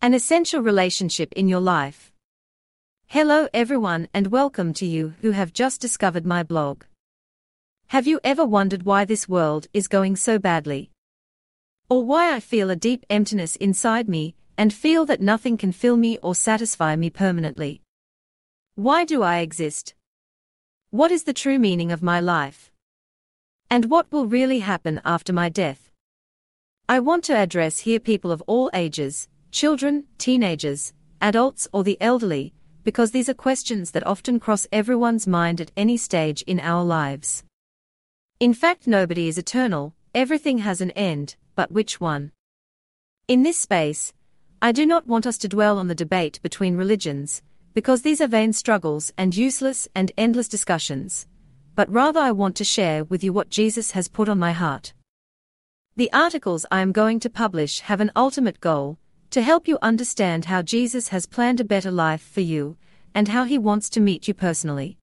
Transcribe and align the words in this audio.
An 0.00 0.14
essential 0.14 0.62
relationship 0.62 1.32
in 1.32 1.48
your 1.48 1.58
life. 1.58 2.12
Hello 3.08 3.48
everyone 3.52 4.06
and 4.14 4.28
welcome 4.28 4.72
to 4.74 4.86
you 4.86 5.14
who 5.22 5.32
have 5.32 5.52
just 5.52 5.80
discovered 5.80 6.24
my 6.24 6.44
blog. 6.44 6.84
Have 7.88 8.06
you 8.06 8.20
ever 8.22 8.44
wondered 8.44 8.84
why 8.84 9.04
this 9.04 9.28
world 9.28 9.66
is 9.72 9.88
going 9.88 10.14
so 10.14 10.38
badly? 10.38 10.92
Or 11.88 12.04
why 12.04 12.32
I 12.32 12.38
feel 12.38 12.70
a 12.70 12.76
deep 12.76 13.06
emptiness 13.10 13.56
inside 13.56 14.08
me 14.08 14.36
and 14.56 14.72
feel 14.72 15.04
that 15.06 15.20
nothing 15.20 15.56
can 15.56 15.72
fill 15.72 15.96
me 15.96 16.16
or 16.18 16.32
satisfy 16.32 16.94
me 16.94 17.10
permanently? 17.10 17.82
Why 18.76 19.04
do 19.04 19.24
I 19.24 19.38
exist? 19.38 19.96
What 20.90 21.10
is 21.10 21.24
the 21.24 21.32
true 21.32 21.58
meaning 21.58 21.90
of 21.90 22.04
my 22.04 22.20
life? 22.20 22.70
And 23.68 23.90
what 23.90 24.12
will 24.12 24.26
really 24.26 24.60
happen 24.60 25.00
after 25.04 25.32
my 25.32 25.48
death? 25.48 25.90
I 26.88 27.00
want 27.00 27.24
to 27.24 27.36
address 27.36 27.80
here 27.80 27.98
people 27.98 28.30
of 28.30 28.44
all 28.46 28.70
ages, 28.72 29.26
children, 29.50 30.04
teenagers, 30.18 30.92
adults, 31.20 31.68
or 31.72 31.82
the 31.84 32.00
elderly, 32.00 32.52
because 32.84 33.10
these 33.10 33.28
are 33.28 33.34
questions 33.34 33.90
that 33.90 34.06
often 34.06 34.40
cross 34.40 34.66
everyone's 34.72 35.26
mind 35.26 35.60
at 35.60 35.72
any 35.76 35.96
stage 35.96 36.42
in 36.42 36.60
our 36.60 36.84
lives. 36.84 37.44
In 38.40 38.54
fact, 38.54 38.86
nobody 38.86 39.28
is 39.28 39.38
eternal, 39.38 39.94
everything 40.14 40.58
has 40.58 40.80
an 40.80 40.90
end, 40.92 41.36
but 41.54 41.72
which 41.72 42.00
one? 42.00 42.32
In 43.26 43.42
this 43.42 43.58
space, 43.58 44.12
I 44.62 44.72
do 44.72 44.86
not 44.86 45.06
want 45.06 45.26
us 45.26 45.38
to 45.38 45.48
dwell 45.48 45.78
on 45.78 45.88
the 45.88 45.94
debate 45.94 46.40
between 46.42 46.76
religions, 46.76 47.42
because 47.74 48.02
these 48.02 48.20
are 48.20 48.26
vain 48.26 48.52
struggles 48.52 49.12
and 49.18 49.36
useless 49.36 49.86
and 49.94 50.10
endless 50.16 50.48
discussions, 50.48 51.26
but 51.74 51.92
rather 51.92 52.20
I 52.20 52.32
want 52.32 52.56
to 52.56 52.64
share 52.64 53.04
with 53.04 53.22
you 53.22 53.32
what 53.32 53.50
Jesus 53.50 53.92
has 53.92 54.08
put 54.08 54.28
on 54.28 54.38
my 54.38 54.52
heart. 54.52 54.94
The 55.96 56.12
articles 56.12 56.64
I 56.70 56.80
am 56.80 56.92
going 56.92 57.20
to 57.20 57.30
publish 57.30 57.80
have 57.80 58.00
an 58.00 58.12
ultimate 58.16 58.60
goal 58.60 58.98
to 59.38 59.42
help 59.44 59.68
you 59.68 59.78
understand 59.80 60.46
how 60.46 60.60
Jesus 60.62 61.10
has 61.10 61.24
planned 61.24 61.60
a 61.60 61.64
better 61.64 61.92
life 61.92 62.20
for 62.20 62.40
you 62.40 62.76
and 63.14 63.28
how 63.28 63.44
he 63.44 63.56
wants 63.56 63.88
to 63.88 64.00
meet 64.00 64.26
you 64.26 64.34
personally. 64.34 64.98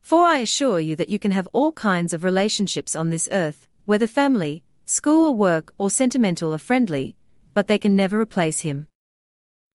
For 0.00 0.24
I 0.24 0.38
assure 0.38 0.80
you 0.80 0.96
that 0.96 1.10
you 1.10 1.20
can 1.20 1.30
have 1.30 1.46
all 1.52 1.70
kinds 1.70 2.12
of 2.12 2.24
relationships 2.24 2.96
on 2.96 3.10
this 3.10 3.28
earth, 3.30 3.68
whether 3.84 4.08
family, 4.08 4.64
school 4.84 5.28
or 5.28 5.36
work 5.36 5.72
or 5.78 5.90
sentimental 5.90 6.52
or 6.52 6.58
friendly, 6.58 7.14
but 7.54 7.68
they 7.68 7.78
can 7.78 7.94
never 7.94 8.20
replace 8.20 8.62
him. 8.62 8.88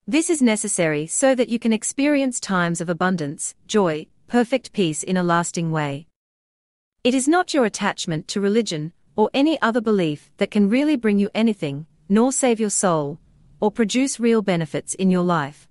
This 0.05 0.29
is 0.29 0.41
necessary 0.41 1.07
so 1.07 1.33
that 1.33 1.47
you 1.47 1.57
can 1.57 1.71
experience 1.71 2.41
times 2.41 2.81
of 2.81 2.89
abundance, 2.89 3.55
joy, 3.67 4.07
perfect 4.27 4.73
peace 4.73 5.01
in 5.01 5.15
a 5.15 5.23
lasting 5.23 5.71
way. 5.71 6.07
It 7.05 7.13
is 7.13 7.25
not 7.25 7.53
your 7.53 7.63
attachment 7.63 8.27
to 8.27 8.41
religion 8.41 8.91
or 9.15 9.29
any 9.33 9.61
other 9.61 9.79
belief 9.79 10.29
that 10.39 10.51
can 10.51 10.67
really 10.67 10.97
bring 10.97 11.19
you 11.19 11.29
anything, 11.33 11.85
nor 12.09 12.33
save 12.33 12.59
your 12.59 12.69
soul, 12.69 13.17
or 13.61 13.71
produce 13.71 14.19
real 14.19 14.41
benefits 14.41 14.93
in 14.95 15.09
your 15.09 15.23
life. 15.23 15.69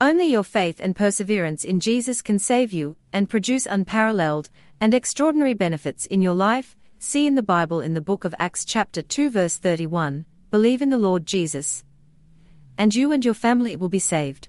Only 0.00 0.26
your 0.26 0.44
faith 0.44 0.80
and 0.80 0.96
perseverance 0.96 1.64
in 1.64 1.80
Jesus 1.80 2.22
can 2.22 2.38
save 2.38 2.72
you 2.72 2.96
and 3.12 3.28
produce 3.28 3.66
unparalleled 3.66 4.48
and 4.80 4.94
extraordinary 4.94 5.54
benefits 5.54 6.06
in 6.06 6.22
your 6.22 6.34
life. 6.34 6.76
See 6.98 7.26
in 7.26 7.34
the 7.34 7.42
Bible 7.42 7.80
in 7.80 7.94
the 7.94 8.00
book 8.00 8.24
of 8.24 8.34
Acts, 8.38 8.64
chapter 8.64 9.02
2, 9.02 9.30
verse 9.30 9.58
31 9.58 10.24
Believe 10.50 10.80
in 10.80 10.90
the 10.90 10.98
Lord 10.98 11.26
Jesus, 11.26 11.84
and 12.78 12.94
you 12.94 13.12
and 13.12 13.24
your 13.24 13.34
family 13.34 13.76
will 13.76 13.88
be 13.88 13.98
saved. 13.98 14.48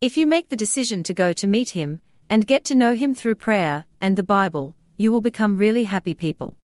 If 0.00 0.16
you 0.16 0.26
make 0.26 0.48
the 0.48 0.56
decision 0.56 1.02
to 1.04 1.14
go 1.14 1.32
to 1.32 1.46
meet 1.46 1.70
Him 1.70 2.00
and 2.30 2.46
get 2.46 2.64
to 2.66 2.74
know 2.74 2.94
Him 2.94 3.14
through 3.14 3.34
prayer 3.36 3.86
and 4.00 4.16
the 4.16 4.22
Bible, 4.22 4.76
you 4.96 5.10
will 5.10 5.20
become 5.20 5.56
really 5.56 5.84
happy 5.84 6.14
people. 6.14 6.56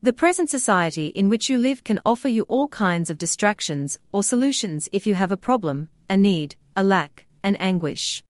The 0.00 0.12
present 0.12 0.48
society 0.48 1.08
in 1.08 1.28
which 1.28 1.50
you 1.50 1.58
live 1.58 1.82
can 1.82 1.98
offer 2.06 2.28
you 2.28 2.44
all 2.44 2.68
kinds 2.68 3.10
of 3.10 3.18
distractions 3.18 3.98
or 4.12 4.22
solutions 4.22 4.88
if 4.92 5.08
you 5.08 5.16
have 5.16 5.32
a 5.32 5.36
problem, 5.36 5.88
a 6.08 6.16
need, 6.16 6.54
a 6.76 6.84
lack, 6.84 7.26
an 7.42 7.56
anguish. 7.56 8.22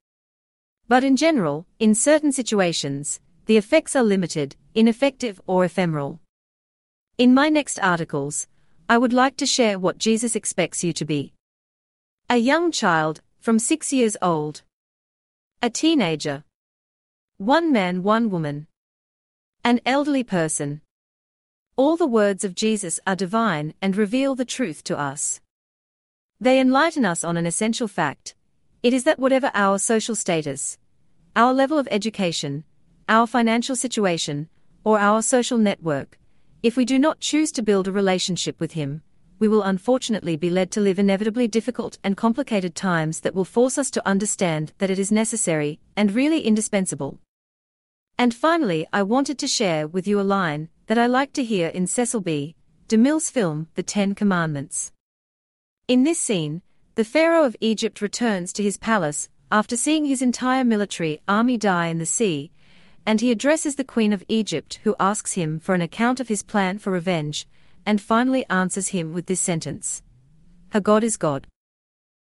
But 0.89 1.05
in 1.05 1.15
general, 1.15 1.67
in 1.79 1.95
certain 1.95 2.33
situations, 2.33 3.21
the 3.45 3.59
effects 3.59 3.95
are 3.95 4.03
limited, 4.03 4.57
ineffective, 4.75 5.43
or 5.47 5.63
ephemeral. 5.63 6.21
In 7.19 7.35
my 7.35 7.51
next 7.51 7.79
articles, 7.81 8.47
I 8.89 8.97
would 8.97 9.13
like 9.13 9.37
to 9.37 9.45
share 9.45 9.79
what 9.79 9.99
Jesus 9.99 10.35
expects 10.35 10.83
you 10.83 10.95
to 10.95 11.05
be. 11.05 11.35
A 12.31 12.39
young 12.39 12.73
child, 12.73 13.21
from 13.41 13.59
six 13.59 13.93
years 13.93 14.17
old. 14.23 14.63
A 15.61 15.69
teenager. 15.69 16.45
One 17.37 17.71
man, 17.71 18.03
one 18.03 18.31
woman. 18.31 18.69
An 19.63 19.81
elderly 19.85 20.25
person. 20.25 20.81
All 21.79 21.97
the 21.97 22.09
words 22.09 22.43
of 22.43 22.57
Jesus 22.57 22.99
are 23.07 23.15
divine 23.15 23.73
and 23.81 23.97
reveal 23.97 24.35
the 24.35 24.45
truth 24.45 24.83
to 24.83 24.99
us. 24.99 25.41
They 26.41 26.59
enlighten 26.59 27.05
us 27.05 27.23
on 27.23 27.37
an 27.37 27.47
essential 27.47 27.87
fact. 27.87 28.35
It 28.83 28.93
is 28.93 29.05
that 29.05 29.21
whatever 29.21 29.53
our 29.55 29.79
social 29.79 30.17
status, 30.17 30.77
our 31.37 31.55
level 31.55 31.79
of 31.79 31.87
education, 31.93 32.65
our 33.09 33.29
financial 33.29 33.77
situation, 33.77 34.49
or 34.83 34.99
our 34.99 35.23
social 35.23 35.57
network, 35.57 36.19
if 36.65 36.77
we 36.77 36.85
do 36.85 36.99
not 36.99 37.21
choose 37.21 37.53
to 37.53 37.63
build 37.63 37.87
a 37.87 37.93
relationship 37.93 38.59
with 38.59 38.73
Him, 38.73 39.03
we 39.39 39.47
will 39.47 39.63
unfortunately 39.63 40.35
be 40.35 40.51
led 40.51 40.73
to 40.73 40.81
live 40.81 40.99
inevitably 40.99 41.47
difficult 41.47 41.97
and 42.03 42.17
complicated 42.17 42.75
times 42.75 43.21
that 43.21 43.37
will 43.37 43.45
force 43.45 43.79
us 43.79 43.93
to 43.93 44.05
understand 44.05 44.73
that 44.79 44.91
it 44.91 44.99
is 44.99 45.13
necessary 45.13 45.79
and 45.97 46.11
really 46.11 46.41
indispensable. 46.41 47.21
And 48.19 48.35
finally, 48.35 48.89
I 48.93 49.05
wanted 49.05 49.39
to 49.39 49.47
share 49.47 49.87
with 49.87 50.09
you 50.09 50.21
a 50.21 50.23
line 50.23 50.71
that 50.89 50.99
I 50.99 51.07
like 51.07 51.35
to 51.35 51.45
hear 51.45 51.69
in 51.69 51.87
Cecil 51.87 52.23
B. 52.23 52.57
DeMille's 52.89 53.29
film, 53.29 53.69
The 53.75 53.83
Ten 53.83 54.15
Commandments. 54.15 54.91
In 55.87 56.05
this 56.05 56.19
scene, 56.19 56.63
the 56.95 57.05
Pharaoh 57.05 57.45
of 57.45 57.57
Egypt 57.61 58.01
returns 58.01 58.55
to 58.55 58.63
his 58.63 58.79
palace 58.79 59.29
after 59.53 59.77
seeing 59.77 60.07
his 60.07 60.23
entire 60.23 60.65
military 60.65 61.21
army 61.29 61.59
die 61.59 61.89
in 61.89 61.99
the 61.99 62.07
sea, 62.07 62.51
and 63.05 63.21
he 63.21 63.31
addresses 63.31 63.77
the 63.77 63.85
Queen 63.85 64.15
of 64.15 64.25
Egypt 64.29 64.81
who 64.85 64.97
asks 64.99 65.35
him 65.35 65.61
for 65.61 65.75
an 65.75 65.83
account 65.83 66.21
of 66.21 66.29
his 66.29 66.43
plan 66.43 66.79
for 66.79 66.91
revenge, 66.91 67.47
and 67.85 68.01
finally 68.01 68.47
answers 68.49 68.89
him 68.89 69.13
with 69.13 69.27
this 69.27 69.43
sentence 69.43 70.03
Her 70.71 70.81
God 70.81 71.05
is 71.05 71.19
God. 71.19 71.47